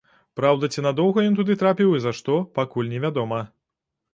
[0.37, 3.39] Праўда, ці надоўга ён туды трапіў і за што, пакуль невядома.